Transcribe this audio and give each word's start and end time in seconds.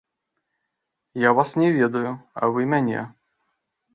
Я 1.27 1.33
вас 1.33 1.55
не 1.61 1.69
ведаю, 1.77 2.11
а 2.39 2.47
вы 2.53 2.65
мяне. 2.71 3.01